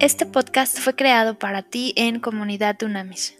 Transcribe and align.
Este 0.00 0.26
podcast 0.26 0.78
fue 0.78 0.94
creado 0.94 1.40
para 1.40 1.62
ti 1.62 1.92
en 1.96 2.20
Comunidad 2.20 2.76
Dunamis. 2.78 3.36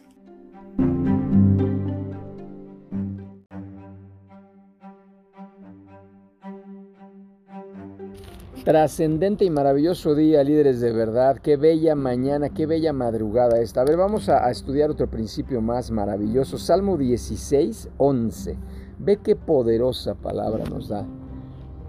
Trascendente 8.64 9.44
y 9.44 9.50
maravilloso 9.50 10.16
día, 10.16 10.42
líderes 10.42 10.80
de 10.80 10.90
verdad. 10.90 11.38
Qué 11.38 11.56
bella 11.56 11.94
mañana, 11.94 12.48
qué 12.48 12.66
bella 12.66 12.92
madrugada 12.92 13.60
esta. 13.60 13.82
A 13.82 13.84
ver, 13.84 13.96
vamos 13.96 14.28
a, 14.28 14.44
a, 14.44 14.50
estudiar 14.50 14.90
otro 14.90 15.08
principio 15.08 15.60
más 15.60 15.92
maravilloso. 15.92 16.58
Salmo 16.58 16.96
16, 16.96 17.88
11. 17.98 18.58
Ve 18.98 19.18
qué 19.18 19.36
poderosa 19.36 20.16
palabra 20.16 20.64
nos 20.64 20.88
da 20.88 21.06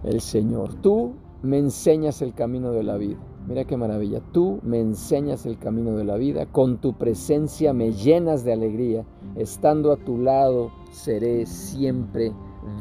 el 0.03 0.21
Señor. 0.21 0.75
Tú 0.75 1.15
me 1.41 1.57
enseñas 1.57 2.21
el 2.21 2.35
camino 2.35 2.71
de 2.71 2.83
la 2.83 2.97
vida. 2.97 3.17
Mira 3.49 3.65
qué 3.65 3.77
maravilla. 3.77 4.21
Tú 4.31 4.59
me 4.61 4.79
enseñas 4.79 5.47
el 5.47 5.57
camino 5.57 5.97
de 5.97 6.03
la 6.03 6.17
vida. 6.17 6.45
Con 6.45 6.77
tu 6.77 6.93
presencia 6.99 7.73
me 7.73 7.91
llenas 7.91 8.43
de 8.43 8.53
alegría. 8.53 9.05
Estando 9.35 9.91
a 9.91 9.97
tu 9.97 10.19
lado 10.19 10.71
seré 10.91 11.47
siempre 11.47 12.31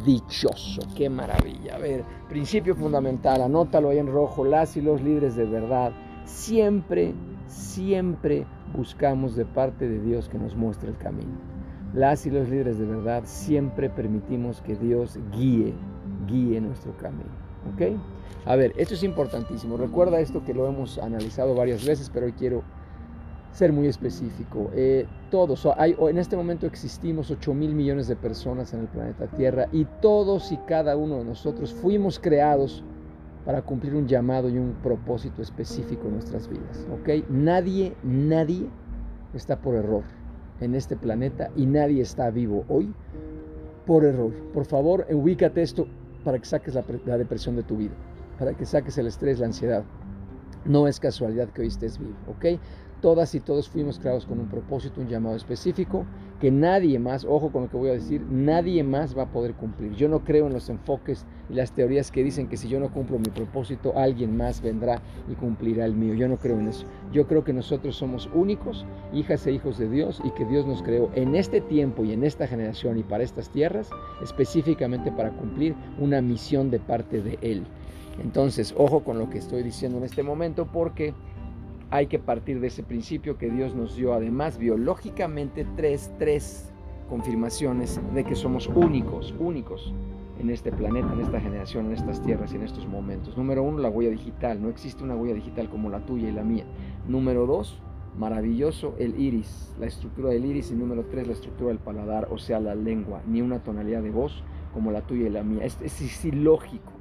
dichoso. 0.05 0.83
Qué 0.95 1.09
maravilla. 1.09 1.77
A 1.77 1.79
ver, 1.79 2.05
principio 2.29 2.77
fundamental, 2.77 3.41
anótalo 3.41 3.89
ahí 3.89 3.99
en 3.99 4.09
rojo. 4.09 4.45
Las 4.45 4.77
y 4.77 4.83
los 4.83 5.01
líderes 5.01 5.37
de 5.37 5.47
verdad. 5.47 5.93
Siempre, 6.27 7.15
siempre 7.47 8.45
buscamos 8.77 9.37
de 9.37 9.47
parte 9.47 9.89
de 9.89 10.01
Dios 10.03 10.29
que 10.29 10.39
nos 10.39 10.55
muestre 10.55 10.91
el 10.91 10.99
camino. 10.99 11.33
Las 11.95 12.27
y 12.27 12.31
los 12.31 12.47
líderes 12.51 12.79
de 12.79 12.85
verdad 12.85 13.23
siempre 13.25 13.89
permitimos 13.89 14.61
que 14.61 14.77
Dios 14.77 15.19
guíe, 15.33 15.73
guíe 16.27 16.61
nuestro 16.61 16.95
camino. 16.99 17.31
¿Ok? 17.73 17.99
A 18.49 18.57
ver, 18.57 18.73
esto 18.77 18.95
es 18.95 19.03
importantísimo. 19.03 19.77
Recuerda 19.77 20.21
esto 20.21 20.43
que 20.45 20.55
lo 20.55 20.67
hemos 20.67 20.99
analizado 20.99 21.55
varias 21.55 21.85
veces, 21.85 22.11
pero 22.11 22.27
hoy 22.27 22.33
quiero 22.33 22.63
ser 23.53 23.73
muy 23.73 23.89
específico. 23.89 24.71
Eh, 24.75 25.07
todos, 25.31 25.67
hay, 25.77 25.97
en 25.99 26.17
este 26.17 26.37
momento 26.37 26.67
existimos 26.67 27.31
8 27.31 27.53
mil 27.55 27.75
millones 27.75 28.09
de 28.09 28.17
personas 28.17 28.73
en 28.73 28.81
el 28.81 28.87
planeta 28.87 29.27
Tierra 29.27 29.69
y 29.73 29.85
todos 30.01 30.53
y 30.53 30.57
cada 30.59 30.97
uno 30.97 31.19
de 31.19 31.25
nosotros 31.25 31.75
fuimos 31.75 32.19
creados 32.19 32.83
para 33.45 33.63
cumplir 33.63 33.95
un 33.95 34.07
llamado 34.07 34.49
y 34.49 34.59
un 34.59 34.75
propósito 34.83 35.43
específico 35.43 36.07
en 36.07 36.15
nuestras 36.15 36.49
vidas. 36.49 36.87
¿ok? 37.01 37.29
Nadie, 37.29 37.95
nadie 38.03 38.69
está 39.35 39.59
por 39.59 39.75
error 39.75 40.05
en 40.61 40.75
este 40.75 40.97
planeta 40.97 41.51
y 41.57 41.67
nadie 41.67 42.03
está 42.03 42.31
vivo 42.31 42.65
hoy 42.69 42.95
por 43.87 44.05
error. 44.05 44.33
Por 44.53 44.67
favor, 44.67 45.07
ubícate 45.11 45.63
esto 45.63 45.87
para 46.25 46.39
que 46.39 46.45
saques 46.45 46.75
la, 46.75 46.85
la 47.07 47.19
depresión 47.19 47.57
de 47.57 47.63
tu 47.63 47.77
vida 47.77 47.95
para 48.39 48.55
que 48.55 48.65
saques 48.65 48.97
el 48.99 49.07
estrés, 49.07 49.39
la 49.39 49.47
ansiedad. 49.47 49.85
No 50.65 50.87
es 50.87 51.01
casualidad 51.01 51.49
que 51.49 51.63
hoy 51.63 51.69
estés 51.69 51.99
vivo, 51.99 52.17
¿ok? 52.29 52.61
Todas 53.01 53.33
y 53.37 53.41
todos 53.41 53.69
fuimos 53.69 54.01
creados 54.01 54.27
con 54.27 54.41
un 54.41 54.49
propósito, 54.49 55.01
un 55.01 55.09
llamado 55.09 55.37
específico, 55.37 56.05
que 56.41 56.51
nadie 56.51 56.99
más, 56.99 57.25
ojo 57.25 57.53
con 57.53 57.63
lo 57.63 57.71
que 57.71 57.77
voy 57.77 57.91
a 57.91 57.93
decir, 57.93 58.23
nadie 58.29 58.83
más 58.83 59.17
va 59.17 59.23
a 59.23 59.31
poder 59.31 59.55
cumplir. 59.55 59.93
Yo 59.93 60.09
no 60.09 60.25
creo 60.25 60.49
en 60.49 60.53
los 60.53 60.69
enfoques 60.69 61.25
y 61.49 61.55
las 61.55 61.71
teorías 61.73 62.11
que 62.11 62.25
dicen 62.25 62.49
que 62.49 62.57
si 62.57 62.69
yo 62.69 62.81
no 62.81 62.93
cumplo 62.93 63.19
mi 63.19 63.31
propósito, 63.31 63.93
alguien 63.97 64.37
más 64.37 64.61
vendrá 64.61 65.01
y 65.29 65.35
cumplirá 65.35 65.85
el 65.85 65.95
mío. 65.95 66.15
Yo 66.15 66.27
no 66.27 66.39
creo 66.39 66.59
en 66.59 66.69
eso. 66.69 66.87
Yo 67.13 67.29
creo 67.29 67.45
que 67.45 67.53
nosotros 67.53 67.95
somos 67.95 68.29
únicos, 68.35 68.85
hijas 69.13 69.47
e 69.47 69.53
hijos 69.53 69.79
de 69.79 69.89
Dios, 69.89 70.21
y 70.25 70.31
que 70.31 70.45
Dios 70.45 70.67
nos 70.67 70.83
creó 70.83 71.09
en 71.15 71.37
este 71.37 71.61
tiempo 71.61 72.05
y 72.05 72.13
en 72.13 72.25
esta 72.25 72.49
generación 72.49 72.99
y 72.99 73.05
para 73.05 73.23
estas 73.23 73.49
tierras, 73.51 73.91
específicamente 74.23 75.13
para 75.13 75.31
cumplir 75.31 75.77
una 76.01 76.21
misión 76.21 76.71
de 76.71 76.81
parte 76.81 77.23
de 77.23 77.39
Él. 77.43 77.65
Entonces, 78.19 78.75
ojo 78.77 79.05
con 79.05 79.19
lo 79.19 79.31
que 79.31 79.39
estoy 79.39 79.63
diciendo 79.63 79.99
en 79.99 80.05
este 80.05 80.23
momento 80.23 80.67
porque 80.67 81.15
hay 81.91 82.07
que 82.07 82.19
partir 82.19 82.61
de 82.61 82.67
ese 82.67 82.83
principio 82.83 83.39
que 83.39 83.51
Dios 83.51 83.75
nos 83.75 83.97
dio 83.97 84.13
además 84.13 84.59
biológicamente 84.59 85.67
tres, 85.77 86.11
tres 86.19 86.71
confirmaciones 87.09 88.01
de 88.15 88.25
que 88.25 88.35
somos 88.35 88.67
únicos, 88.69 89.35
únicos 89.39 89.95
en 90.39 90.51
este 90.51 90.71
planeta, 90.71 91.13
en 91.13 91.21
esta 91.21 91.41
generación, 91.41 91.87
en 91.87 91.93
estas 91.93 92.23
tierras 92.23 92.53
y 92.53 92.57
en 92.57 92.63
estos 92.63 92.87
momentos. 92.87 93.37
Número 93.37 93.63
uno, 93.63 93.79
la 93.79 93.89
huella 93.89 94.11
digital. 94.11 94.61
No 94.63 94.69
existe 94.69 95.03
una 95.03 95.17
huella 95.17 95.35
digital 95.35 95.69
como 95.69 95.91
la 95.91 96.05
tuya 96.05 96.29
y 96.29 96.33
la 96.33 96.45
mía. 96.45 96.65
Número 97.09 97.47
dos, 97.47 97.81
maravilloso 98.17 98.95
el 98.99 99.19
iris, 99.19 99.75
la 99.81 99.87
estructura 99.87 100.31
del 100.31 100.45
iris. 100.45 100.71
Y 100.71 100.75
número 100.75 101.07
tres, 101.11 101.27
la 101.27 101.33
estructura 101.33 101.69
del 101.71 101.79
paladar, 101.79 102.29
o 102.31 102.39
sea, 102.39 102.61
la 102.61 102.75
lengua. 102.75 103.23
Ni 103.27 103.43
una 103.43 103.63
tonalidad 103.63 104.03
de 104.03 104.11
voz 104.11 104.45
como 104.73 104.93
la 104.93 105.03
tuya 105.03 105.27
y 105.27 105.31
la 105.31 105.43
mía. 105.43 105.65
Es, 105.65 105.79
es, 105.83 106.25
ilógico 106.25 106.93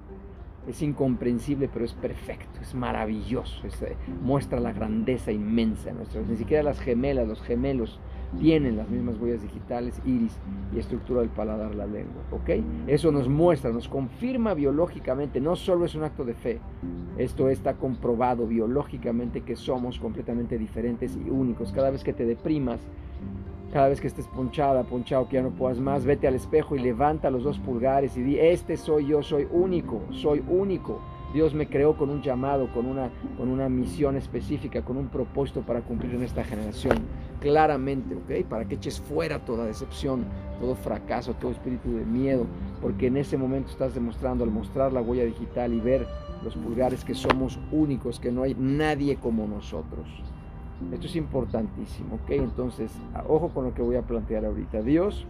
es 0.67 0.81
incomprensible, 0.81 1.69
pero 1.71 1.85
es 1.85 1.93
perfecto, 1.93 2.59
es 2.61 2.75
maravilloso, 2.75 3.65
eh, 3.65 3.95
muestra 4.21 4.59
la 4.59 4.73
grandeza 4.73 5.31
inmensa 5.31 5.91
nuestra. 5.93 6.21
Ni 6.21 6.35
siquiera 6.35 6.61
las 6.61 6.79
gemelas, 6.79 7.27
los 7.27 7.41
gemelos 7.41 7.99
tienen 8.37 8.75
las 8.75 8.89
mismas 8.89 9.17
huellas 9.17 9.41
digitales, 9.41 10.01
iris 10.05 10.37
y 10.75 10.79
estructura 10.79 11.21
del 11.21 11.29
paladar, 11.29 11.73
la 11.73 11.85
lengua. 11.85 12.21
¿Ok? 12.31 12.49
Eso 12.87 13.11
nos 13.11 13.29
muestra, 13.29 13.71
nos 13.71 13.87
confirma 13.87 14.53
biológicamente, 14.53 15.39
no 15.39 15.55
solo 15.55 15.85
es 15.85 15.95
un 15.95 16.03
acto 16.03 16.25
de 16.25 16.33
fe, 16.33 16.59
esto 17.17 17.49
está 17.49 17.75
comprobado 17.75 18.45
biológicamente 18.45 19.41
que 19.41 19.55
somos 19.55 19.99
completamente 19.99 20.57
diferentes 20.57 21.15
y 21.15 21.29
únicos. 21.29 21.71
Cada 21.71 21.91
vez 21.91 22.03
que 22.03 22.13
te 22.13 22.25
deprimas, 22.25 22.81
cada 23.77 23.89
vez 23.89 24.01
que 24.01 24.07
estés 24.07 24.25
ponchada, 24.25 24.81
ponchado, 24.85 25.29
que 25.29 25.35
ya 25.35 25.43
no 25.43 25.51
puedas 25.51 25.77
más, 25.77 26.03
vete 26.03 26.27
al 26.27 26.33
espejo 26.33 26.75
y 26.75 26.79
levanta 26.79 27.29
los 27.29 27.43
dos 27.43 27.59
pulgares 27.59 28.17
y 28.17 28.23
di, 28.23 28.39
este 28.39 28.75
soy 28.75 29.05
yo, 29.05 29.21
soy 29.21 29.47
único, 29.51 30.01
soy 30.09 30.43
único. 30.49 30.99
Dios 31.31 31.53
me 31.53 31.67
creó 31.67 31.95
con 31.95 32.09
un 32.09 32.23
llamado, 32.23 32.73
con 32.73 32.87
una, 32.87 33.11
con 33.37 33.49
una 33.49 33.69
misión 33.69 34.15
específica, 34.15 34.81
con 34.81 34.97
un 34.97 35.09
propósito 35.09 35.61
para 35.61 35.81
cumplir 35.81 36.15
en 36.15 36.23
esta 36.23 36.43
generación. 36.43 36.97
Claramente, 37.39 38.15
¿ok? 38.15 38.47
Para 38.49 38.65
que 38.65 38.73
eches 38.73 38.99
fuera 38.99 39.45
toda 39.45 39.67
decepción, 39.67 40.25
todo 40.59 40.73
fracaso, 40.73 41.35
todo 41.35 41.51
espíritu 41.51 41.97
de 41.97 42.03
miedo, 42.03 42.47
porque 42.81 43.05
en 43.05 43.17
ese 43.17 43.37
momento 43.37 43.69
estás 43.69 43.93
demostrando 43.93 44.43
al 44.43 44.49
mostrar 44.49 44.91
la 44.91 45.01
huella 45.03 45.25
digital 45.25 45.71
y 45.71 45.79
ver 45.79 46.07
los 46.43 46.55
pulgares 46.55 47.05
que 47.05 47.13
somos 47.13 47.59
únicos, 47.71 48.19
que 48.19 48.31
no 48.31 48.41
hay 48.41 48.55
nadie 48.55 49.17
como 49.17 49.45
nosotros. 49.45 50.07
Esto 50.93 51.07
es 51.07 51.15
importantísimo, 51.15 52.15
¿ok? 52.15 52.29
Entonces, 52.31 52.91
ojo 53.27 53.49
con 53.49 53.65
lo 53.65 53.73
que 53.73 53.81
voy 53.81 53.95
a 53.95 54.03
plantear 54.03 54.45
ahorita. 54.45 54.81
Dios, 54.81 55.25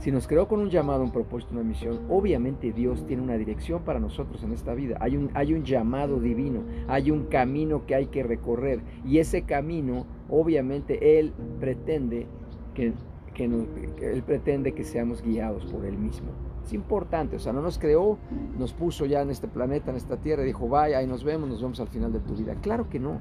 si 0.00 0.12
nos 0.12 0.26
creó 0.26 0.48
con 0.48 0.60
un 0.60 0.68
llamado, 0.68 1.02
un 1.02 1.12
propósito, 1.12 1.54
una 1.54 1.62
misión, 1.62 2.00
obviamente 2.10 2.72
Dios 2.72 3.06
tiene 3.06 3.22
una 3.22 3.38
dirección 3.38 3.82
para 3.82 4.00
nosotros 4.00 4.42
en 4.42 4.52
esta 4.52 4.74
vida. 4.74 4.98
Hay 5.00 5.16
un, 5.16 5.30
hay 5.34 5.54
un 5.54 5.64
llamado 5.64 6.20
divino, 6.20 6.60
hay 6.88 7.10
un 7.10 7.24
camino 7.24 7.86
que 7.86 7.94
hay 7.94 8.06
que 8.06 8.22
recorrer. 8.22 8.80
Y 9.06 9.18
ese 9.18 9.42
camino, 9.42 10.04
obviamente, 10.28 11.18
Él 11.18 11.32
pretende 11.58 12.26
que, 12.74 12.92
que, 13.32 13.44
Él 13.44 14.22
pretende 14.26 14.72
que 14.72 14.84
seamos 14.84 15.22
guiados 15.22 15.64
por 15.66 15.86
Él 15.86 15.96
mismo. 15.96 16.28
Es 16.64 16.72
importante, 16.72 17.36
o 17.36 17.38
sea, 17.38 17.52
no 17.52 17.60
nos 17.62 17.78
creó, 17.78 18.18
nos 18.58 18.72
puso 18.72 19.06
ya 19.06 19.22
en 19.22 19.30
este 19.30 19.48
planeta, 19.48 19.90
en 19.90 19.96
esta 19.96 20.16
tierra, 20.16 20.42
y 20.42 20.46
dijo, 20.46 20.68
vaya, 20.68 20.98
ahí 20.98 21.06
nos 21.06 21.22
vemos, 21.22 21.48
nos 21.48 21.62
vemos 21.62 21.78
al 21.80 21.88
final 21.88 22.12
de 22.12 22.20
tu 22.20 22.34
vida. 22.34 22.54
Claro 22.60 22.88
que 22.88 22.98
no. 22.98 23.20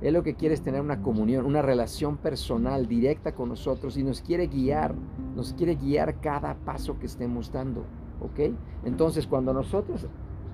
Él 0.00 0.14
lo 0.14 0.22
que 0.22 0.34
quiere 0.34 0.54
es 0.54 0.62
tener 0.62 0.80
una 0.80 1.00
comunión, 1.00 1.46
una 1.46 1.62
relación 1.62 2.16
personal 2.16 2.86
directa 2.86 3.34
con 3.34 3.48
nosotros 3.48 3.96
y 3.96 4.02
nos 4.02 4.20
quiere 4.20 4.48
guiar, 4.48 4.94
nos 5.34 5.52
quiere 5.54 5.76
guiar 5.76 6.20
cada 6.20 6.54
paso 6.54 6.98
que 6.98 7.06
estemos 7.06 7.52
dando. 7.52 7.84
¿Ok? 8.20 8.54
Entonces, 8.84 9.26
cuando 9.26 9.52
nosotros 9.52 10.06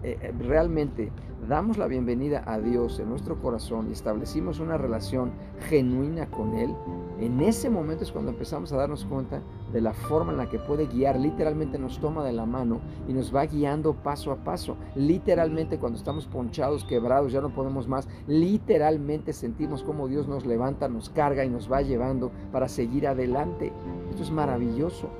eh, 0.02 0.18
eh, 0.20 0.32
realmente 0.38 1.12
damos 1.48 1.78
la 1.78 1.86
bienvenida 1.86 2.42
a 2.46 2.58
Dios 2.58 2.98
en 3.00 3.08
nuestro 3.08 3.40
corazón 3.40 3.88
y 3.88 3.92
establecimos 3.92 4.60
una 4.60 4.76
relación 4.76 5.32
genuina 5.68 6.30
con 6.30 6.54
Él, 6.54 6.74
en 7.20 7.42
ese 7.42 7.68
momento 7.68 8.02
es 8.02 8.12
cuando 8.12 8.30
empezamos 8.30 8.72
a 8.72 8.78
darnos 8.78 9.04
cuenta 9.04 9.42
de 9.74 9.82
la 9.82 9.92
forma 9.92 10.32
en 10.32 10.38
la 10.38 10.48
que 10.48 10.58
puede 10.58 10.86
guiar. 10.86 11.20
Literalmente 11.20 11.78
nos 11.78 12.00
toma 12.00 12.24
de 12.24 12.32
la 12.32 12.46
mano 12.46 12.80
y 13.06 13.12
nos 13.12 13.34
va 13.34 13.44
guiando 13.44 13.92
paso 13.92 14.32
a 14.32 14.36
paso. 14.36 14.78
Literalmente 14.94 15.78
cuando 15.78 15.98
estamos 15.98 16.26
ponchados, 16.26 16.84
quebrados, 16.84 17.30
ya 17.30 17.42
no 17.42 17.50
podemos 17.50 17.86
más, 17.88 18.08
literalmente 18.26 19.34
sentimos 19.34 19.82
como 19.82 20.08
Dios 20.08 20.28
nos 20.28 20.46
levanta, 20.46 20.88
nos 20.88 21.10
carga 21.10 21.44
y 21.44 21.50
nos 21.50 21.70
va 21.70 21.82
llevando 21.82 22.30
para 22.52 22.68
seguir 22.68 23.06
adelante. 23.06 23.70
Esto 24.08 24.22
es 24.22 24.30
maravilloso. 24.30 25.10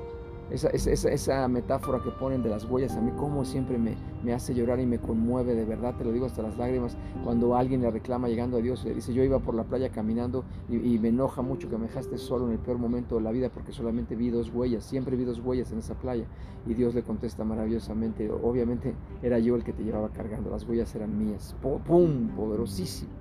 Esa, 0.51 0.69
esa, 0.71 1.11
esa, 1.11 1.49
metáfora 1.49 2.03
que 2.03 2.11
ponen 2.11 2.43
de 2.43 2.51
las 2.51 2.65
huellas 2.65 2.97
a 2.97 3.01
mí 3.01 3.13
como 3.13 3.45
siempre 3.45 3.79
me, 3.79 3.97
me, 4.25 4.33
hace 4.33 4.55
llorar 4.55 4.81
y 4.81 4.87
me 4.87 4.99
conmueve, 4.99 5.55
de 5.55 5.65
verdad, 5.65 5.95
te 5.97 6.05
lo 6.05 6.13
digo 6.13 6.27
hasta 6.27 6.43
las 6.43 6.59
lágrimas, 6.59 6.97
cuando 7.25 7.55
alguien 7.55 7.83
le 7.83 7.91
reclama 7.91 8.29
llegando 8.29 8.57
a 8.57 8.61
Dios, 8.61 8.85
le 8.85 8.95
dice, 8.95 9.15
yo 9.15 9.23
iba 9.23 9.39
por 9.39 9.55
la 9.55 9.65
playa 9.65 9.91
caminando 9.91 10.45
y, 10.69 10.77
y, 10.77 10.99
me 10.99 11.09
enoja 11.09 11.43
mucho 11.43 11.71
que 11.71 11.79
me 11.79 11.87
dejaste 11.87 12.19
solo 12.19 12.47
en 12.47 12.53
el 12.53 12.59
peor 12.59 12.79
momento 12.79 13.17
de 13.17 13.23
la 13.23 13.31
vida 13.31 13.49
porque 13.49 13.73
solamente 13.73 14.17
vi 14.17 14.31
dos 14.31 14.53
huellas, 14.53 14.85
siempre 14.85 15.17
vi 15.17 15.25
dos 15.25 15.39
huellas 15.39 15.71
en 15.73 15.79
esa 15.79 15.95
playa 15.95 16.25
y 16.67 16.75
Dios 16.75 16.95
le 16.95 17.03
contesta 17.03 17.45
maravillosamente, 17.45 18.31
obviamente 18.31 18.95
era 19.23 19.39
yo 19.39 19.55
el 19.55 19.65
que 19.65 19.73
te 19.73 19.85
llevaba 19.85 20.11
cargando, 20.11 20.51
las 20.51 20.67
huellas 20.69 20.95
eran 20.95 21.17
mías, 21.17 21.55
¡pum! 21.63 22.29
Poderosísimo. 22.37 23.20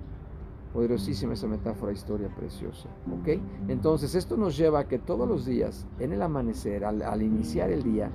Poderosísima 0.72 1.32
esa 1.32 1.48
metáfora, 1.48 1.92
historia 1.92 2.28
preciosa. 2.34 2.88
¿Ok? 3.20 3.40
Entonces, 3.68 4.14
esto 4.14 4.36
nos 4.36 4.56
lleva 4.56 4.80
a 4.80 4.88
que 4.88 4.98
todos 4.98 5.28
los 5.28 5.44
días, 5.44 5.86
en 5.98 6.12
el 6.12 6.22
amanecer, 6.22 6.84
al, 6.84 7.22
iniciar 7.22 7.70
el 7.70 7.82
día, 7.82 8.10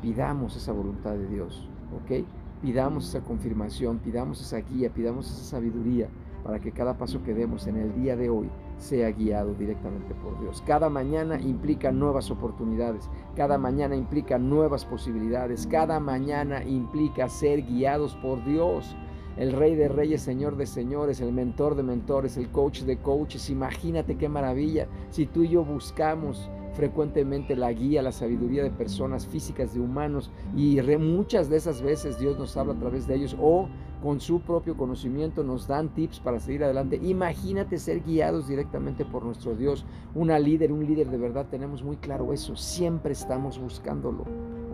pidamos 0.00 0.56
esa 0.56 0.72
voluntad 0.72 1.12
de 1.12 1.26
Dios. 1.26 1.68
¿Ok? 2.02 2.24
Pidamos 2.62 3.08
esa 3.08 3.20
confirmación, 3.20 3.98
pidamos 3.98 4.40
esa 4.40 4.58
guía, 4.58 4.90
pidamos 4.90 5.26
esa 5.30 5.44
sabiduría 5.56 6.08
para 6.44 6.60
que 6.60 6.72
cada 6.72 6.96
paso 6.96 7.22
que 7.22 7.34
demos 7.34 7.66
en 7.66 7.76
el 7.76 7.94
día 7.94 8.16
de 8.16 8.30
hoy 8.30 8.48
sea 8.78 9.10
guiado 9.10 9.54
directamente 9.54 10.14
por 10.14 10.40
Dios. 10.40 10.62
Cada 10.66 10.88
mañana 10.88 11.40
implica 11.40 11.90
nuevas 11.92 12.30
oportunidades, 12.30 13.10
cada 13.36 13.58
mañana 13.58 13.96
implica 13.96 14.38
nuevas 14.38 14.84
posibilidades, 14.84 15.66
cada 15.66 16.00
mañana 16.00 16.64
implica 16.64 17.28
ser 17.28 17.62
guiados 17.62 18.14
por 18.16 18.44
Dios. 18.44 18.96
El 19.38 19.52
rey 19.52 19.76
de 19.76 19.88
reyes, 19.88 20.22
señor 20.22 20.56
de 20.56 20.66
señores, 20.66 21.20
el 21.20 21.32
mentor 21.32 21.76
de 21.76 21.84
mentores, 21.84 22.36
el 22.36 22.48
coach 22.48 22.80
de 22.82 22.98
coaches. 22.98 23.50
Imagínate 23.50 24.16
qué 24.16 24.28
maravilla 24.28 24.88
si 25.10 25.26
tú 25.26 25.44
y 25.44 25.50
yo 25.50 25.64
buscamos 25.64 26.50
frecuentemente 26.72 27.54
la 27.54 27.72
guía, 27.72 28.02
la 28.02 28.10
sabiduría 28.10 28.64
de 28.64 28.70
personas 28.70 29.26
físicas, 29.26 29.74
de 29.74 29.80
humanos, 29.80 30.32
y 30.56 30.80
muchas 30.98 31.48
de 31.48 31.56
esas 31.56 31.82
veces 31.82 32.18
Dios 32.18 32.36
nos 32.36 32.56
habla 32.56 32.74
a 32.74 32.78
través 32.78 33.06
de 33.06 33.14
ellos 33.14 33.36
o 33.40 33.68
con 34.02 34.20
su 34.20 34.40
propio 34.40 34.76
conocimiento 34.76 35.42
nos 35.42 35.66
dan 35.66 35.88
tips 35.94 36.20
para 36.20 36.38
seguir 36.40 36.64
adelante. 36.64 37.00
Imagínate 37.02 37.78
ser 37.78 38.02
guiados 38.02 38.48
directamente 38.48 39.04
por 39.04 39.24
nuestro 39.24 39.54
Dios, 39.54 39.84
una 40.14 40.38
líder, 40.38 40.72
un 40.72 40.86
líder 40.86 41.10
de 41.10 41.18
verdad, 41.18 41.46
tenemos 41.50 41.82
muy 41.82 41.96
claro 41.96 42.32
eso, 42.32 42.54
siempre 42.56 43.12
estamos 43.12 43.58
buscándolo, 43.58 44.22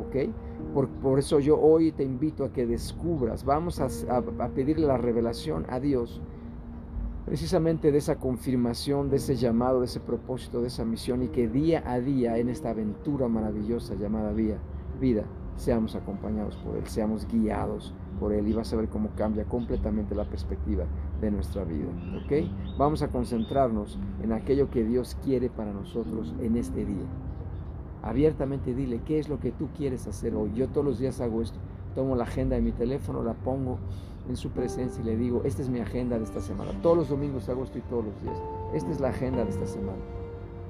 ¿ok? 0.07 0.31
Por, 0.75 1.19
eso 1.19 1.39
yo 1.39 1.59
hoy 1.59 1.93
te 1.93 2.03
invito 2.03 2.45
a 2.45 2.53
que 2.53 2.67
descubras, 2.67 3.45
vamos 3.45 3.81
a, 3.81 3.87
a 4.11 4.49
pedirle 4.49 4.87
la 4.87 4.99
revelación 4.99 5.65
a 5.69 5.79
Dios 5.79 6.21
precisamente 7.25 7.91
de 7.91 7.99
esa 7.99 8.17
confirmación, 8.17 9.09
de 9.09 9.17
ese 9.17 9.37
llamado, 9.37 9.81
de 9.81 9.87
ese 9.87 10.01
propósito, 10.01 10.61
de 10.61 10.67
esa 10.67 10.85
misión 10.85 11.23
y 11.23 11.29
que 11.29 11.49
día 11.49 11.83
a 11.87 12.01
día 12.01 12.37
en 12.39 12.49
esta 12.49 12.71
aventura 12.71 13.29
maravillosa 13.29 13.95
llamada 13.95 14.33
vida, 14.33 14.59
vida 15.01 15.25
seamos 15.57 15.95
acompañados 15.95 16.57
por 16.57 16.77
Él, 16.77 16.87
seamos 16.87 17.27
guiados 17.29 17.95
por 18.19 18.33
Él 18.33 18.47
y 18.49 18.53
vas 18.53 18.73
a 18.73 18.77
ver 18.77 18.89
cómo 18.89 19.11
cambia 19.17 19.45
completamente 19.45 20.15
la 20.15 20.25
perspectiva 20.25 20.85
de 21.21 21.31
nuestra 21.31 21.65
vida. 21.65 21.89
¿Ok? 22.25 22.49
Vamos 22.79 23.03
a 23.03 23.09
concentrarnos 23.09 23.99
en 24.23 24.33
aquello 24.33 24.71
que 24.71 24.85
Dios 24.85 25.17
quiere 25.25 25.51
para 25.51 25.73
nosotros 25.73 26.35
en 26.41 26.57
este 26.57 26.85
día. 26.85 27.07
Abiertamente 28.05 28.75
dile, 28.75 29.01
¿qué 29.07 29.19
es 29.19 29.31
lo 29.31 29.41
que 29.41 29.51
tú 29.51 29.69
quieres 29.75 30.07
hacer 30.07 30.35
hoy? 30.35 30.53
Yo 30.55 30.69
todos 30.69 30.85
los 30.85 30.99
días 30.99 31.23
hago 31.23 31.41
esto. 31.41 31.59
Tomo 31.95 32.15
la 32.17 32.25
agenda 32.25 32.55
de 32.55 32.61
mi 32.61 32.71
teléfono, 32.73 33.23
la 33.23 33.33
pongo 33.33 33.79
en 34.29 34.37
su 34.37 34.51
presencia 34.51 35.01
y 35.01 35.07
le 35.07 35.17
digo, 35.17 35.41
esta 35.45 35.63
es 35.63 35.71
mi 35.71 35.81
agenda 35.81 36.19
de 36.19 36.25
esta 36.25 36.43
semana. 36.43 36.71
Todos 36.83 36.99
los 36.99 37.09
domingos 37.09 37.49
hago 37.49 37.65
esto 37.65 37.79
y 37.79 37.81
todos 37.81 38.05
los 38.05 38.23
días. 38.23 38.37
Esta 38.75 38.91
es 38.91 39.01
la 39.01 39.09
agenda 39.09 39.43
de 39.43 39.51
esta 39.51 39.67
semana. 39.67 39.99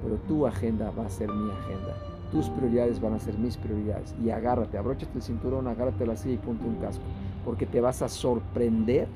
Pero 0.04 0.16
tu 0.28 0.46
agenda 0.46 0.92
va 0.96 1.06
a 1.06 1.10
ser 1.10 1.28
mi 1.28 1.50
agenda. 1.50 1.96
Tus 2.30 2.48
prioridades 2.50 3.00
van 3.00 3.14
a 3.14 3.18
ser 3.18 3.36
mis 3.36 3.56
prioridades. 3.56 4.14
Y 4.22 4.30
agárrate, 4.30 4.78
abróchate 4.78 5.16
el 5.16 5.22
cinturón, 5.22 5.66
agárrate 5.66 6.06
la 6.06 6.16
silla 6.16 6.34
y 6.34 6.38
ponte 6.38 6.64
un 6.64 6.76
casco. 6.76 7.02
Porque 7.44 7.66
te 7.66 7.80
vas 7.80 8.00
a 8.02 8.08
sorprender 8.08 9.08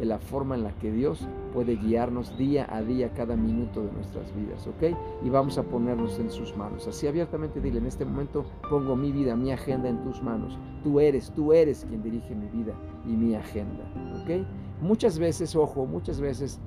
de 0.00 0.06
la 0.06 0.18
forma 0.18 0.54
en 0.54 0.64
la 0.64 0.72
que 0.72 0.90
Dios 0.90 1.28
puede 1.52 1.76
guiarnos 1.76 2.36
día 2.38 2.66
a 2.74 2.80
día, 2.80 3.12
cada 3.12 3.36
minuto 3.36 3.82
de 3.82 3.92
nuestras 3.92 4.34
vidas, 4.34 4.66
¿ok? 4.66 4.96
Y 5.22 5.28
vamos 5.28 5.58
a 5.58 5.62
ponernos 5.62 6.18
en 6.18 6.30
sus 6.30 6.56
manos. 6.56 6.88
Así 6.88 7.06
abiertamente 7.06 7.60
dile, 7.60 7.78
en 7.78 7.86
este 7.86 8.06
momento 8.06 8.46
pongo 8.70 8.96
mi 8.96 9.12
vida, 9.12 9.36
mi 9.36 9.52
agenda 9.52 9.90
en 9.90 10.02
tus 10.02 10.22
manos. 10.22 10.58
Tú 10.82 11.00
eres, 11.00 11.30
tú 11.32 11.52
eres 11.52 11.84
quien 11.84 12.02
dirige 12.02 12.34
mi 12.34 12.46
vida 12.48 12.72
y 13.04 13.10
mi 13.10 13.34
agenda, 13.34 13.84
¿ok? 14.22 14.46
Muchas 14.80 15.18
veces, 15.18 15.54
ojo, 15.54 15.84
muchas 15.84 16.18
veces 16.18 16.58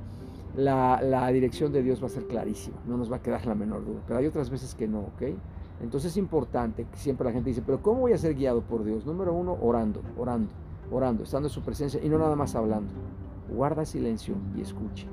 la, 0.56 1.02
la 1.02 1.28
dirección 1.30 1.74
de 1.74 1.82
Dios 1.82 2.04
va 2.04 2.06
a 2.06 2.12
ser 2.12 2.28
clarísima, 2.28 2.78
no 2.88 2.98
nos 2.98 3.12
va 3.12 3.16
a 3.16 3.22
quedar 3.24 3.44
la 3.48 3.56
menor 3.56 3.84
duda, 3.84 4.00
pero 4.08 4.20
hay 4.20 4.28
otras 4.28 4.52
veces 4.52 4.76
que 4.76 4.88
no, 4.88 5.00
¿ok? 5.00 5.24
Entonces 5.82 6.12
es 6.12 6.18
importante, 6.18 6.86
siempre 6.94 7.26
la 7.26 7.34
gente 7.34 7.50
dice, 7.50 7.64
pero 7.66 7.82
¿cómo 7.82 8.02
voy 8.02 8.14
a 8.14 8.18
ser 8.20 8.36
guiado 8.36 8.62
por 8.62 8.84
Dios? 8.84 9.08
Número 9.08 9.34
uno, 9.34 9.58
orando, 9.60 10.02
orando, 10.20 10.52
orando, 10.92 11.24
estando 11.24 11.48
en 11.48 11.54
su 11.54 11.62
presencia 11.62 12.00
y 12.04 12.10
no 12.10 12.20
nada 12.20 12.36
más 12.36 12.54
hablando 12.54 12.92
guarda 13.54 13.86
silencio 13.86 14.36
y 14.56 14.62
escuche. 14.62 15.08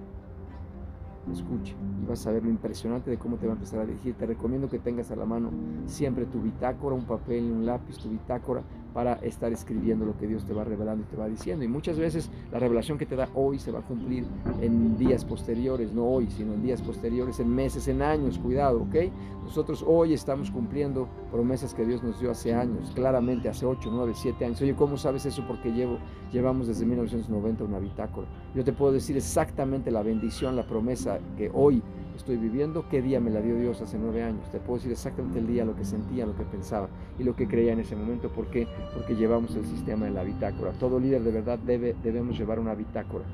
Escuche 1.31 1.76
y 2.02 2.06
vas 2.06 2.26
a 2.26 2.32
ver 2.32 2.42
lo 2.42 2.50
impresionante 2.50 3.10
de 3.10 3.19
cómo 3.19 3.37
te 3.37 3.46
va 3.46 3.52
a 3.52 3.56
empezar 3.56 3.81
a 3.81 3.87
dirigir. 3.87 4.14
Te 4.14 4.26
recomiendo 4.26 4.69
que 4.69 4.78
tengas 4.78 5.10
a 5.10 5.16
la 5.16 5.26
mano 5.26 5.50
siempre 5.87 6.25
tu 6.26 6.40
bitácora, 6.40 6.96
un 6.96 7.04
papel 7.04 7.44
y 7.44 7.50
un 7.50 7.66
lápiz, 7.66 7.98
tu 7.98 8.08
bitácora, 8.08 8.62
para 8.92 9.14
estar 9.14 9.52
escribiendo 9.52 10.04
lo 10.04 10.16
que 10.16 10.26
Dios 10.26 10.44
te 10.44 10.52
va 10.52 10.64
revelando 10.64 11.04
y 11.04 11.10
te 11.10 11.16
va 11.16 11.28
diciendo. 11.28 11.64
Y 11.64 11.69
muchas 11.69 11.98
veces 11.98 12.31
la 12.52 12.58
revelación 12.58 12.98
que 12.98 13.06
te 13.06 13.16
da 13.16 13.28
hoy 13.34 13.58
se 13.58 13.70
va 13.70 13.81
a 13.81 13.82
cumplir 13.82 14.25
en 14.60 14.98
días 14.98 15.25
posteriores, 15.25 15.92
no 15.92 16.04
hoy, 16.04 16.28
sino 16.31 16.54
en 16.54 16.62
días 16.62 16.82
posteriores, 16.82 17.40
en 17.40 17.54
meses, 17.54 17.88
en 17.88 18.02
años, 18.02 18.38
cuidado, 18.38 18.82
¿ok? 18.82 18.96
Nosotros 19.44 19.84
hoy 19.87 20.12
estamos 20.12 20.50
cumpliendo 20.50 21.08
promesas 21.32 21.75
que 21.75 21.84
Dios 21.84 22.02
nos 22.02 22.20
dio 22.20 22.31
hace 22.31 22.54
años, 22.54 22.92
claramente 22.94 23.48
hace 23.48 23.66
8, 23.66 23.90
9, 23.92 24.12
7 24.14 24.44
años. 24.44 24.60
Oye, 24.60 24.75
¿cómo 24.75 24.96
sabes 24.96 25.26
eso? 25.26 25.44
Porque 25.46 25.72
llevo, 25.72 25.98
llevamos 26.32 26.69
desde 26.69 26.84
1990 26.87 27.64
una 27.64 27.78
bitácora. 27.78 28.26
Yo 28.54 28.64
te 28.64 28.72
puedo 28.72 28.92
decir 28.92 29.16
exactamente 29.16 29.90
la 29.90 30.02
bendición, 30.02 30.56
la 30.56 30.66
promesa 30.66 31.19
que 31.37 31.50
hoy 31.52 31.82
estoy 32.20 32.37
viviendo, 32.37 32.84
qué 32.88 33.02
día 33.02 33.19
me 33.19 33.31
la 33.31 33.40
dio 33.40 33.56
Dios 33.56 33.81
hace 33.81 33.99
nueve 33.99 34.22
años. 34.22 34.49
Te 34.50 34.58
puedo 34.58 34.76
decir 34.76 34.93
exactamente 34.93 35.38
el 35.38 35.46
día, 35.46 35.64
lo 35.64 35.75
que 35.75 35.84
sentía, 35.84 36.26
lo 36.26 36.37
que 36.37 36.44
pensaba 36.44 36.88
y 37.19 37.25
lo 37.25 37.34
que 37.34 37.49
creía 37.49 37.72
en 37.72 37.81
ese 37.81 37.96
momento. 37.96 38.28
¿Por 38.28 38.46
qué? 38.46 38.69
Porque 38.94 39.17
llevamos 39.17 39.56
el 39.56 39.64
sistema 39.64 40.05
de 40.05 40.12
la 40.12 40.22
bitácora. 40.22 40.72
Todo 40.72 41.00
líder 41.00 41.22
de 41.22 41.32
verdad 41.32 41.58
debe, 41.58 41.96
debemos 42.02 42.38
llevar 42.38 42.58
una 42.58 42.75
bitácora 42.75 43.25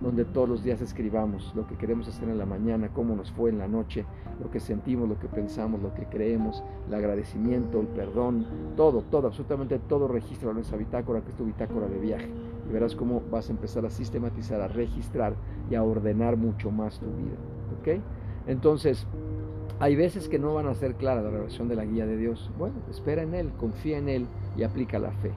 donde 0.00 0.24
todos 0.26 0.48
los 0.48 0.62
días 0.62 0.80
escribamos 0.82 1.52
lo 1.54 1.66
que 1.66 1.76
queremos 1.76 2.06
hacer 2.06 2.28
en 2.28 2.38
la 2.38 2.44
mañana, 2.44 2.90
cómo 2.92 3.16
nos 3.16 3.32
fue 3.32 3.50
en 3.50 3.58
la 3.58 3.66
noche, 3.66 4.04
lo 4.42 4.50
que 4.50 4.60
sentimos, 4.60 5.08
lo 5.08 5.18
que 5.18 5.26
pensamos, 5.26 5.80
lo 5.80 5.94
que 5.94 6.04
creemos, 6.04 6.62
el 6.86 6.94
agradecimiento, 6.94 7.80
el 7.80 7.86
perdón, 7.86 8.46
todo, 8.76 9.02
todo, 9.02 9.28
absolutamente 9.28 9.78
todo 9.78 10.06
registro 10.06 10.50
en 10.50 10.58
esa 10.58 10.76
bitácora, 10.76 11.22
que 11.22 11.30
es 11.30 11.36
tu 11.36 11.46
bitácora 11.46 11.88
de 11.88 11.98
viaje. 11.98 12.28
Y 12.68 12.72
verás 12.72 12.94
cómo 12.94 13.22
vas 13.30 13.48
a 13.48 13.52
empezar 13.52 13.86
a 13.86 13.90
sistematizar, 13.90 14.60
a 14.60 14.68
registrar 14.68 15.34
y 15.70 15.76
a 15.76 15.82
ordenar 15.82 16.36
mucho 16.36 16.70
más 16.70 17.00
tu 17.00 17.06
vida. 17.06 17.36
¿Ok? 17.80 18.02
Entonces, 18.46 19.06
hay 19.78 19.96
veces 19.96 20.28
que 20.28 20.38
no 20.38 20.54
van 20.54 20.66
a 20.66 20.74
ser 20.74 20.94
clara 20.94 21.22
la 21.22 21.30
revelación 21.30 21.68
de 21.68 21.76
la 21.76 21.84
guía 21.84 22.06
de 22.06 22.16
Dios. 22.16 22.50
Bueno, 22.58 22.76
espera 22.90 23.22
en 23.22 23.34
Él, 23.34 23.52
confía 23.58 23.98
en 23.98 24.08
Él 24.08 24.26
y 24.56 24.62
aplica 24.62 24.98
la 24.98 25.10
fe 25.12 25.32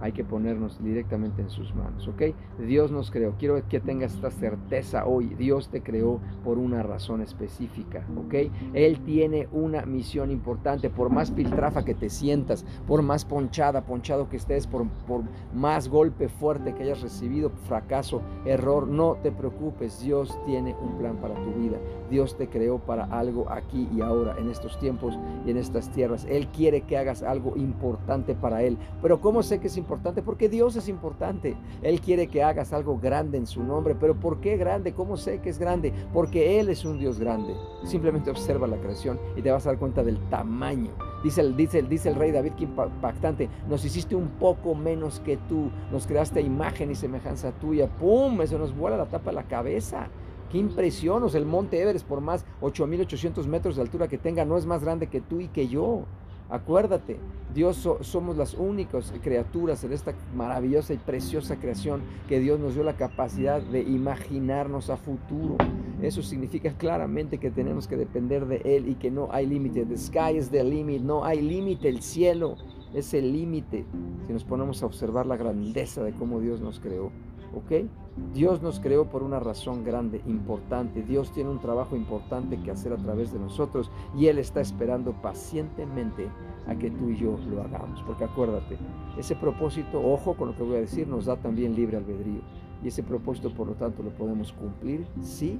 hay 0.00 0.12
que 0.12 0.24
ponernos 0.24 0.82
directamente 0.82 1.42
en 1.42 1.50
sus 1.50 1.74
manos, 1.74 2.06
¿ok? 2.08 2.22
Dios 2.66 2.90
nos 2.90 3.10
creó. 3.10 3.34
Quiero 3.38 3.60
que 3.68 3.80
tengas 3.80 4.14
esta 4.14 4.30
certeza 4.30 5.06
hoy. 5.06 5.34
Dios 5.38 5.68
te 5.68 5.82
creó 5.82 6.20
por 6.44 6.58
una 6.58 6.82
razón 6.82 7.22
específica, 7.22 8.04
¿ok? 8.16 8.34
Él 8.74 9.00
tiene 9.00 9.48
una 9.52 9.86
misión 9.86 10.30
importante. 10.30 10.90
Por 10.90 11.10
más 11.10 11.30
piltrafa 11.30 11.84
que 11.84 11.94
te 11.94 12.10
sientas, 12.10 12.64
por 12.86 13.02
más 13.02 13.24
ponchada, 13.24 13.82
ponchado 13.82 14.28
que 14.28 14.36
estés, 14.36 14.66
por, 14.66 14.86
por 15.06 15.22
más 15.54 15.88
golpe 15.88 16.28
fuerte 16.28 16.74
que 16.74 16.82
hayas 16.84 17.00
recibido, 17.00 17.50
fracaso, 17.66 18.22
error, 18.44 18.86
no 18.86 19.16
te 19.22 19.32
preocupes. 19.32 20.00
Dios 20.00 20.38
tiene 20.44 20.74
un 20.80 20.98
plan 20.98 21.16
para 21.16 21.34
tu 21.34 21.52
vida. 21.52 21.78
Dios 22.10 22.36
te 22.36 22.48
creó 22.48 22.78
para 22.78 23.04
algo 23.04 23.50
aquí 23.50 23.88
y 23.94 24.00
ahora, 24.00 24.36
en 24.38 24.50
estos 24.50 24.78
tiempos 24.78 25.18
y 25.46 25.50
en 25.50 25.56
estas 25.56 25.90
tierras. 25.90 26.26
Él 26.28 26.48
quiere 26.48 26.82
que 26.82 26.96
hagas 26.96 27.22
algo 27.22 27.56
importante 27.56 28.34
para 28.34 28.62
Él. 28.62 28.76
Pero 29.02 29.20
¿cómo 29.20 29.42
sé 29.42 29.58
que 29.58 29.66
es 29.68 29.76
importante? 29.76 29.85
Importante? 29.86 30.20
Porque 30.20 30.48
Dios 30.48 30.74
es 30.74 30.88
importante. 30.88 31.56
Él 31.82 32.00
quiere 32.00 32.26
que 32.26 32.42
hagas 32.42 32.72
algo 32.72 32.98
grande 32.98 33.38
en 33.38 33.46
su 33.46 33.62
nombre. 33.62 33.94
Pero 33.94 34.18
¿por 34.18 34.40
qué 34.40 34.56
grande? 34.56 34.92
¿Cómo 34.92 35.16
sé 35.16 35.40
que 35.40 35.48
es 35.48 35.60
grande? 35.60 35.92
Porque 36.12 36.58
Él 36.58 36.68
es 36.68 36.84
un 36.84 36.98
Dios 36.98 37.20
grande. 37.20 37.54
Simplemente 37.84 38.30
observa 38.30 38.66
la 38.66 38.78
creación 38.78 39.20
y 39.36 39.42
te 39.42 39.50
vas 39.52 39.64
a 39.64 39.70
dar 39.70 39.78
cuenta 39.78 40.02
del 40.02 40.18
tamaño. 40.28 40.90
Dice 41.22 41.40
el, 41.40 41.56
dice, 41.56 41.82
dice 41.82 42.08
el 42.08 42.16
rey 42.16 42.32
David 42.32 42.52
que 42.52 42.64
impactante. 42.64 43.48
Nos 43.68 43.84
hiciste 43.84 44.16
un 44.16 44.28
poco 44.40 44.74
menos 44.74 45.20
que 45.20 45.36
tú. 45.48 45.70
Nos 45.92 46.06
creaste 46.06 46.40
imagen 46.40 46.90
y 46.90 46.96
semejanza 46.96 47.52
tuya. 47.52 47.86
¡Pum! 47.86 48.40
Eso 48.40 48.58
nos 48.58 48.76
vuela 48.76 48.96
la 48.96 49.06
tapa 49.06 49.30
de 49.30 49.36
la 49.36 49.44
cabeza. 49.44 50.08
¡Qué 50.50 50.58
impresión! 50.58 51.22
O 51.22 51.28
sea, 51.28 51.38
el 51.38 51.46
monte 51.46 51.80
Everest, 51.80 52.06
por 52.06 52.20
más 52.20 52.44
8800 52.60 53.46
metros 53.46 53.76
de 53.76 53.82
altura 53.82 54.08
que 54.08 54.18
tenga, 54.18 54.44
no 54.44 54.56
es 54.56 54.66
más 54.66 54.82
grande 54.82 55.06
que 55.06 55.20
tú 55.20 55.40
y 55.40 55.46
que 55.46 55.68
yo. 55.68 56.04
Acuérdate, 56.48 57.18
Dios 57.52 57.88
somos 58.02 58.36
las 58.36 58.54
únicas 58.54 59.12
criaturas 59.22 59.82
en 59.82 59.92
esta 59.92 60.14
maravillosa 60.34 60.94
y 60.94 60.98
preciosa 60.98 61.56
creación 61.56 62.02
que 62.28 62.38
Dios 62.38 62.60
nos 62.60 62.74
dio 62.74 62.84
la 62.84 62.96
capacidad 62.96 63.60
de 63.60 63.80
imaginarnos 63.80 64.90
a 64.90 64.96
futuro. 64.96 65.56
Eso 66.02 66.22
significa 66.22 66.72
claramente 66.76 67.38
que 67.38 67.50
tenemos 67.50 67.88
que 67.88 67.96
depender 67.96 68.46
de 68.46 68.56
Él 68.64 68.88
y 68.88 68.94
que 68.94 69.10
no 69.10 69.28
hay 69.32 69.46
límite. 69.46 69.84
The 69.86 69.96
sky 69.96 70.36
is 70.36 70.50
the 70.50 70.62
limit, 70.62 71.02
no 71.02 71.24
hay 71.24 71.42
límite. 71.42 71.88
El 71.88 72.00
cielo 72.02 72.56
es 72.94 73.12
el 73.12 73.32
límite 73.32 73.84
si 74.26 74.32
nos 74.32 74.44
ponemos 74.44 74.82
a 74.82 74.86
observar 74.86 75.26
la 75.26 75.36
grandeza 75.36 76.04
de 76.04 76.12
cómo 76.12 76.40
Dios 76.40 76.60
nos 76.60 76.78
creó. 76.78 77.10
¿Ok? 77.54 77.86
Dios 78.32 78.62
nos 78.62 78.80
creó 78.80 79.06
por 79.06 79.22
una 79.22 79.40
razón 79.40 79.84
grande, 79.84 80.22
importante. 80.26 81.02
Dios 81.02 81.32
tiene 81.32 81.50
un 81.50 81.60
trabajo 81.60 81.96
importante 81.96 82.58
que 82.62 82.70
hacer 82.70 82.92
a 82.92 82.96
través 82.96 83.32
de 83.32 83.38
nosotros 83.38 83.90
y 84.16 84.26
Él 84.26 84.38
está 84.38 84.60
esperando 84.60 85.12
pacientemente 85.12 86.28
a 86.66 86.74
que 86.74 86.90
tú 86.90 87.10
y 87.10 87.16
yo 87.16 87.38
lo 87.50 87.62
hagamos. 87.62 88.02
Porque 88.02 88.24
acuérdate, 88.24 88.78
ese 89.18 89.36
propósito, 89.36 90.00
ojo 90.00 90.34
con 90.34 90.48
lo 90.48 90.56
que 90.56 90.62
voy 90.62 90.76
a 90.76 90.80
decir, 90.80 91.06
nos 91.06 91.26
da 91.26 91.36
también 91.36 91.74
libre 91.74 91.98
albedrío. 91.98 92.40
Y 92.82 92.88
ese 92.88 93.02
propósito, 93.02 93.52
por 93.52 93.66
lo 93.66 93.74
tanto, 93.74 94.02
lo 94.02 94.10
podemos 94.10 94.52
cumplir, 94.52 95.06
sí 95.20 95.58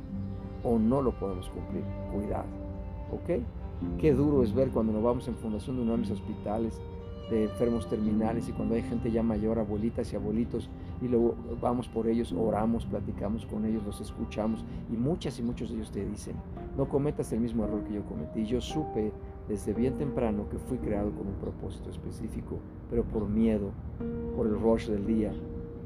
o 0.64 0.78
no 0.78 1.02
lo 1.02 1.12
podemos 1.12 1.48
cumplir. 1.50 1.84
Cuidado. 2.12 2.46
¿Ok? 3.12 3.42
Qué 3.98 4.14
duro 4.14 4.42
es 4.42 4.54
ver 4.54 4.70
cuando 4.70 4.92
nos 4.92 5.02
vamos 5.02 5.28
en 5.28 5.36
fundación 5.36 5.76
de 5.76 5.82
uno 5.82 5.92
de 5.92 5.98
mis 5.98 6.10
hospitales 6.10 6.80
de 7.30 7.44
enfermos 7.44 7.88
terminales 7.88 8.48
y 8.48 8.52
cuando 8.52 8.74
hay 8.74 8.82
gente 8.82 9.10
ya 9.10 9.22
mayor, 9.22 9.58
abuelitas 9.58 10.12
y 10.12 10.16
abuelitos, 10.16 10.68
y 11.00 11.08
luego 11.08 11.34
vamos 11.60 11.88
por 11.88 12.06
ellos, 12.06 12.32
oramos, 12.32 12.86
platicamos 12.86 13.46
con 13.46 13.64
ellos, 13.64 13.84
los 13.84 14.00
escuchamos 14.00 14.64
y 14.90 14.96
muchas 14.96 15.38
y 15.38 15.42
muchos 15.42 15.70
de 15.70 15.76
ellos 15.76 15.90
te 15.90 16.04
dicen, 16.04 16.36
no 16.76 16.88
cometas 16.88 17.32
el 17.32 17.40
mismo 17.40 17.64
error 17.64 17.84
que 17.84 17.94
yo 17.94 18.04
cometí. 18.04 18.46
Yo 18.46 18.60
supe 18.60 19.12
desde 19.48 19.72
bien 19.72 19.96
temprano 19.96 20.48
que 20.48 20.58
fui 20.58 20.78
creado 20.78 21.10
con 21.12 21.26
un 21.26 21.34
propósito 21.34 21.90
específico, 21.90 22.58
pero 22.90 23.04
por 23.04 23.28
miedo, 23.28 23.70
por 24.36 24.46
el 24.46 24.58
rush 24.58 24.88
del 24.88 25.06
día, 25.06 25.32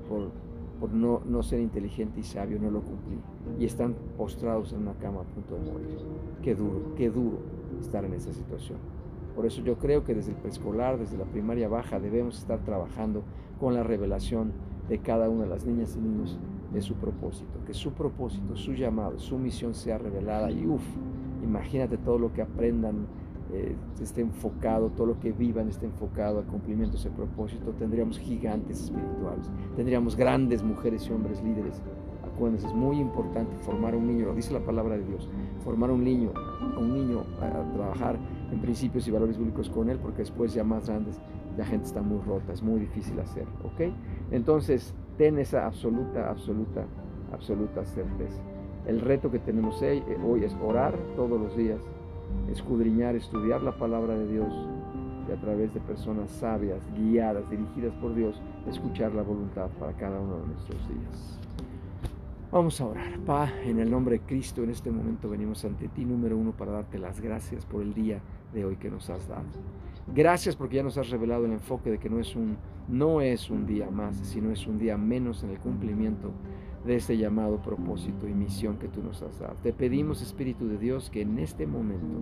por, 0.09 0.31
por 0.79 0.93
no, 0.93 1.21
no 1.27 1.43
ser 1.43 1.61
inteligente 1.61 2.21
y 2.21 2.23
sabio, 2.23 2.59
no 2.61 2.71
lo 2.71 2.81
cumplí. 2.81 3.19
Y 3.59 3.65
están 3.65 3.95
postrados 4.17 4.73
en 4.73 4.81
una 4.81 4.95
cama 4.95 5.21
a 5.21 5.25
punto 5.25 5.55
de 5.55 5.71
morir. 5.71 5.99
Qué 6.43 6.55
duro, 6.55 6.95
qué 6.97 7.11
duro 7.11 7.39
estar 7.81 8.05
en 8.05 8.15
esa 8.15 8.33
situación. 8.33 8.79
Por 9.35 9.47
eso 9.47 9.63
yo 9.63 9.79
creo 9.79 10.05
que 10.05 10.15
desde 10.15 10.33
el 10.33 10.37
preescolar, 10.37 10.99
desde 10.99 11.17
la 11.17 11.25
primaria 11.25 11.69
baja, 11.69 12.01
debemos 12.01 12.39
estar 12.39 12.59
trabajando 12.61 13.23
con 13.61 13.75
la 13.75 13.83
revelación 13.83 14.53
de 14.89 14.99
cada 14.99 15.29
una 15.29 15.45
de 15.45 15.51
las 15.51 15.65
niñas 15.65 15.97
y 15.97 16.01
niños 16.01 16.39
de 16.73 16.81
su 16.81 16.95
propósito, 16.95 17.65
que 17.67 17.75
su 17.75 17.93
propósito, 17.93 18.57
su 18.57 18.73
llamado, 18.75 19.19
su 19.19 19.39
misión 19.39 19.75
sea 19.75 19.99
revelada 19.99 20.51
y 20.51 20.67
uff, 20.67 20.85
imagínate 21.43 21.97
todo 21.99 22.19
lo 22.19 22.33
que 22.33 22.43
aprendan 22.43 23.07
eh, 23.53 23.75
esté 24.01 24.21
enfocado, 24.21 24.91
todo 24.91 25.09
lo 25.09 25.19
que 25.19 25.33
vivan 25.33 25.69
esté 25.69 25.87
enfocado 25.87 26.39
al 26.39 26.47
cumplimiento 26.47 26.93
de 26.93 26.99
ese 26.99 27.11
propósito, 27.11 27.73
tendríamos 27.73 28.19
gigantes 28.19 28.85
espirituales, 28.85 29.51
tendríamos 29.75 30.15
grandes 30.15 30.63
mujeres 30.63 31.09
y 31.09 31.13
hombres 31.13 31.43
líderes. 31.43 31.83
Acuérdense, 32.23 32.69
es 32.69 32.75
muy 32.75 32.99
importante 32.99 33.57
formar 33.59 33.97
un 33.97 34.07
niño, 34.07 34.27
lo 34.27 34.35
dice 34.35 34.53
la 34.53 34.61
palabra 34.61 34.97
de 34.97 35.05
Dios, 35.05 35.29
formar 35.65 35.91
un 35.91 36.05
niño, 36.05 36.31
un 36.79 36.95
niño 36.95 37.25
a 37.41 37.73
trabajar 37.73 38.19
en 38.53 38.61
principios 38.61 39.09
y 39.09 39.11
valores 39.11 39.37
bíblicos 39.37 39.69
con 39.69 39.91
él, 39.91 39.99
porque 39.99 40.19
después 40.19 40.55
ya 40.55 40.63
más 40.63 40.87
grandes 40.87 41.21
la 41.57 41.65
gente 41.65 41.87
está 41.87 42.03
muy 42.03 42.21
rota, 42.21 42.53
es 42.53 42.63
muy 42.63 42.79
difícil 42.79 43.19
hacerlo, 43.19 43.53
¿ok? 43.65 43.93
Entonces, 44.31 44.95
ten 45.19 45.39
esa 45.39 45.67
absoluta, 45.67 46.31
absoluta, 46.31 46.85
absoluta 47.33 47.85
certeza. 47.85 48.41
El 48.87 49.01
reto 49.01 49.31
que 49.31 49.39
tenemos 49.39 49.83
hoy 49.83 50.45
es 50.45 50.57
orar 50.63 50.95
todos 51.17 51.41
los 51.41 51.57
días, 51.57 51.81
escudriñar, 52.51 53.17
estudiar 53.17 53.63
la 53.63 53.77
palabra 53.77 54.15
de 54.15 54.27
Dios 54.29 54.53
y 55.29 55.33
a 55.33 55.41
través 55.41 55.73
de 55.75 55.81
personas 55.81 56.31
sabias, 56.31 56.81
guiadas, 56.97 57.49
dirigidas 57.51 57.95
por 57.97 58.15
Dios, 58.15 58.41
escuchar 58.69 59.13
la 59.15 59.23
voluntad 59.23 59.69
para 59.79 59.93
cada 59.93 60.19
uno 60.19 60.39
de 60.39 60.47
nuestros 60.47 60.89
días. 60.89 61.39
Vamos 62.51 62.81
a 62.81 62.87
orar. 62.87 63.19
Pa, 63.21 63.49
en 63.65 63.79
el 63.79 63.91
nombre 63.91 64.19
de 64.19 64.25
Cristo, 64.25 64.65
en 64.65 64.71
este 64.71 64.91
momento 64.91 65.29
venimos 65.29 65.65
ante 65.65 65.87
ti, 65.89 66.05
número 66.05 66.37
uno, 66.37 66.51
para 66.51 66.73
darte 66.73 66.99
las 66.99 67.21
gracias 67.21 67.65
por 67.65 67.83
el 67.83 67.95
día 67.95 68.21
de 68.53 68.65
hoy 68.65 68.77
que 68.77 68.91
nos 68.91 69.09
has 69.09 69.29
dado. 69.29 69.45
Gracias 70.15 70.57
porque 70.57 70.77
ya 70.77 70.83
nos 70.83 70.99
has 70.99 71.11
revelado 71.11 71.45
el 71.47 71.53
enfoque 71.53 71.91
de 71.91 71.99
que 71.99 72.11
no 72.11 72.19
es 72.19 72.35
un, 72.35 72.57
no 72.89 73.21
es 73.21 73.51
un 73.51 73.67
día 73.67 73.91
más, 73.91 74.17
sino 74.17 74.51
es 74.51 74.67
un 74.67 74.79
día 74.79 74.97
menos 74.97 75.45
en 75.45 75.51
el 75.51 75.59
cumplimiento 75.59 76.33
de 76.85 76.97
este 76.97 77.17
llamado 77.17 77.63
propósito 77.63 78.27
y 78.27 78.33
misión 78.33 78.79
que 78.79 78.89
tú 78.89 79.03
nos 79.03 79.23
has 79.23 79.39
dado. 79.39 79.55
Te 79.63 79.73
pedimos, 79.73 80.23
Espíritu 80.23 80.67
de 80.67 80.79
Dios, 80.79 81.11
que 81.11 81.23
en 81.23 81.39
este 81.39 81.67
momento 81.67 82.19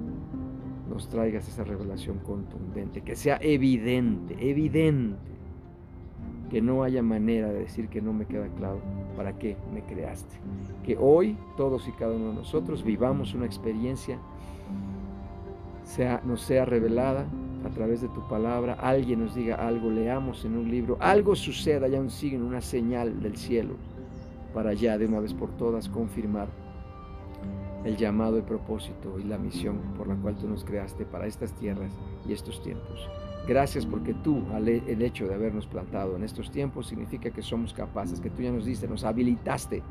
nos 0.90 1.08
traigas 1.08 1.48
esa 1.48 1.64
revelación 1.64 2.18
contundente, 2.18 3.02
que 3.02 3.14
sea 3.14 3.38
evidente, 3.40 4.36
evidente 4.38 5.16
que 6.48 6.62
no 6.62 6.82
haya 6.82 7.02
manera 7.02 7.48
de 7.48 7.60
decir 7.60 7.88
que 7.88 8.00
no 8.00 8.12
me 8.12 8.26
queda 8.26 8.48
claro 8.56 8.80
para 9.16 9.38
qué 9.38 9.56
me 9.72 9.82
creaste. 9.82 10.36
Que 10.82 10.96
hoy 10.98 11.36
todos 11.56 11.86
y 11.88 11.92
cada 11.92 12.14
uno 12.14 12.30
de 12.30 12.34
nosotros 12.34 12.82
vivamos 12.82 13.34
una 13.34 13.46
experiencia, 13.46 14.18
sea, 15.84 16.22
nos 16.24 16.40
sea 16.40 16.64
revelada 16.64 17.26
a 17.64 17.70
través 17.70 18.00
de 18.00 18.08
tu 18.08 18.26
palabra, 18.28 18.74
alguien 18.74 19.20
nos 19.20 19.34
diga 19.34 19.56
algo, 19.56 19.90
leamos 19.90 20.44
en 20.44 20.56
un 20.56 20.70
libro, 20.70 20.96
algo 21.00 21.34
suceda, 21.34 21.88
ya 21.88 22.00
un 22.00 22.10
signo, 22.10 22.46
una 22.46 22.60
señal 22.60 23.20
del 23.20 23.36
cielo, 23.36 23.74
para 24.54 24.72
ya 24.74 24.96
de 24.98 25.06
una 25.06 25.20
vez 25.20 25.34
por 25.34 25.50
todas 25.56 25.88
confirmar 25.88 26.48
el 27.84 27.96
llamado, 27.96 28.36
el 28.36 28.42
propósito 28.42 29.18
y 29.18 29.24
la 29.24 29.38
misión 29.38 29.78
por 29.96 30.08
la 30.08 30.16
cual 30.16 30.36
tú 30.36 30.48
nos 30.48 30.64
creaste 30.64 31.04
para 31.04 31.26
estas 31.26 31.52
tierras 31.54 31.92
y 32.26 32.32
estos 32.32 32.62
tiempos. 32.62 33.08
Gracias 33.46 33.86
porque 33.86 34.12
tú, 34.12 34.42
el 34.54 35.00
hecho 35.00 35.26
de 35.26 35.34
habernos 35.34 35.66
plantado 35.66 36.16
en 36.16 36.22
estos 36.22 36.50
tiempos, 36.50 36.86
significa 36.88 37.30
que 37.30 37.40
somos 37.40 37.72
capaces, 37.72 38.20
que 38.20 38.28
tú 38.28 38.42
ya 38.42 38.52
nos 38.52 38.66
diste, 38.66 38.86
nos 38.86 39.04
habilitaste 39.04 39.82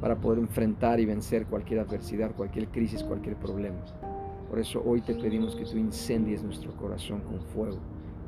para 0.00 0.16
poder 0.16 0.40
enfrentar 0.40 1.00
y 1.00 1.06
vencer 1.06 1.46
cualquier 1.46 1.80
adversidad, 1.80 2.34
cualquier 2.36 2.68
crisis, 2.68 3.02
cualquier 3.02 3.36
problema. 3.36 3.78
Por 4.48 4.58
eso 4.58 4.82
hoy 4.84 5.00
te 5.00 5.14
pedimos 5.14 5.54
que 5.54 5.64
tú 5.64 5.76
incendies 5.76 6.42
nuestro 6.42 6.72
corazón 6.72 7.20
con 7.20 7.40
fuego, 7.40 7.78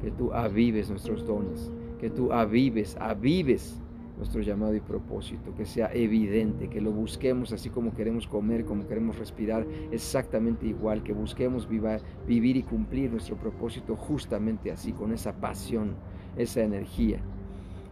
que 0.03 0.11
tú 0.11 0.33
avives 0.33 0.91
nuestros 0.91 1.27
dones, 1.27 1.71
que 1.99 2.11
tú 2.11 2.33
avives, 2.33 2.97
avives 3.01 3.81
nuestro 4.21 4.43
llamado 4.43 4.75
y 4.75 4.81
propósito, 4.81 5.55
que 5.55 5.65
sea 5.65 5.91
evidente, 5.95 6.69
que 6.69 6.83
lo 6.83 6.93
busquemos 6.93 7.55
así 7.55 7.71
como 7.71 7.95
queremos 7.95 8.27
comer, 8.27 8.67
como 8.67 8.87
queremos 8.87 9.19
respirar, 9.19 9.67
exactamente 9.93 10.67
igual, 10.67 11.03
que 11.03 11.15
busquemos 11.15 11.67
vivir 11.67 12.57
y 12.57 12.63
cumplir 12.63 13.11
nuestro 13.11 13.37
propósito 13.37 13.97
justamente 13.97 14.71
así, 14.71 14.93
con 14.93 15.13
esa 15.13 15.41
pasión, 15.41 15.95
esa 16.37 16.63
energía. 16.63 17.21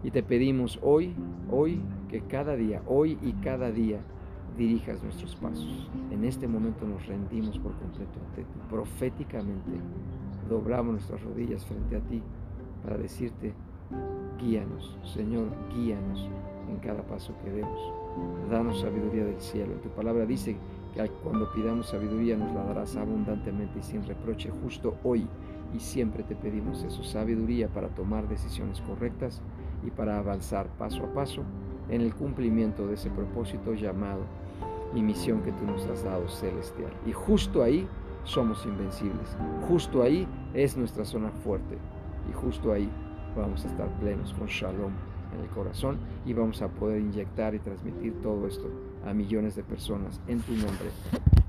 Y 0.04 0.10
te 0.10 0.22
pedimos 0.22 0.78
hoy, 0.82 1.14
hoy, 1.50 1.80
que 2.10 2.20
cada 2.20 2.56
día, 2.56 2.82
hoy 2.86 3.16
y 3.22 3.32
cada 3.42 3.70
día, 3.70 4.00
dirijas 4.58 5.02
nuestros 5.02 5.36
pasos. 5.36 5.88
En 6.10 6.24
este 6.24 6.48
momento 6.48 6.86
nos 6.86 7.06
rendimos 7.06 7.58
por 7.58 7.72
completo 7.76 8.18
ante 8.28 8.42
ti. 8.42 8.60
Proféticamente 8.68 9.70
doblamos 10.50 10.94
nuestras 10.94 11.22
rodillas 11.22 11.64
frente 11.64 11.96
a 11.96 12.00
ti 12.00 12.20
para 12.82 12.98
decirte, 12.98 13.54
Guíanos, 14.38 14.96
Señor, 15.04 15.48
guíanos 15.74 16.28
en 16.68 16.76
cada 16.78 17.02
paso 17.02 17.32
que 17.42 17.50
demos. 17.50 17.92
Danos 18.50 18.80
sabiduría 18.80 19.24
del 19.24 19.40
cielo. 19.40 19.74
Tu 19.82 19.88
palabra 19.90 20.26
dice 20.26 20.56
que 20.94 21.08
cuando 21.22 21.50
pidamos 21.52 21.88
sabiduría 21.88 22.36
nos 22.36 22.52
la 22.52 22.64
darás 22.64 22.96
abundantemente 22.96 23.78
y 23.78 23.82
sin 23.82 24.04
reproche 24.06 24.50
justo 24.62 24.96
hoy. 25.04 25.26
Y 25.74 25.80
siempre 25.80 26.22
te 26.22 26.34
pedimos 26.34 26.82
eso, 26.82 27.02
sabiduría 27.04 27.68
para 27.68 27.88
tomar 27.88 28.28
decisiones 28.28 28.80
correctas 28.80 29.42
y 29.86 29.90
para 29.90 30.18
avanzar 30.18 30.66
paso 30.78 31.04
a 31.04 31.12
paso 31.12 31.42
en 31.90 32.00
el 32.00 32.14
cumplimiento 32.14 32.86
de 32.86 32.94
ese 32.94 33.10
propósito 33.10 33.74
llamado 33.74 34.22
y 34.94 35.02
misión 35.02 35.42
que 35.42 35.52
tú 35.52 35.64
nos 35.64 35.86
has 35.86 36.04
dado 36.04 36.28
celestial. 36.28 36.92
Y 37.06 37.12
justo 37.12 37.62
ahí 37.62 37.88
somos 38.24 38.64
invencibles. 38.66 39.36
Justo 39.68 40.02
ahí 40.02 40.26
es 40.54 40.76
nuestra 40.76 41.04
zona 41.04 41.30
fuerte. 41.30 41.78
Y 42.28 42.32
justo 42.32 42.72
ahí 42.72 42.90
vamos 43.36 43.64
a 43.64 43.68
estar 43.68 43.88
plenos 44.00 44.34
con 44.34 44.46
shalom 44.46 44.92
en 45.34 45.40
el 45.40 45.48
corazón 45.50 45.98
y 46.24 46.32
vamos 46.32 46.62
a 46.62 46.68
poder 46.68 47.00
inyectar 47.00 47.54
y 47.54 47.58
transmitir 47.58 48.14
todo 48.22 48.46
esto 48.46 48.70
a 49.06 49.12
millones 49.12 49.56
de 49.56 49.62
personas 49.62 50.20
en 50.26 50.40
tu 50.40 50.52
nombre. 50.52 50.90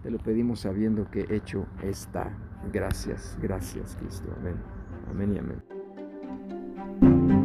Te 0.04 0.12
lo 0.12 0.18
pedimos 0.18 0.62
sabiendo 0.62 1.10
que 1.10 1.26
hecho 1.30 1.66
está. 1.82 2.32
Gracias, 2.72 3.38
gracias 3.42 3.98
Cristo. 4.00 4.30
Amén. 4.40 4.56
Amén 5.10 5.34
y 5.34 5.40
amén. 5.40 7.39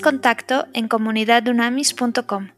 Contacto 0.00 0.66
en 0.72 0.88
comunidadunamis.com. 0.88 2.53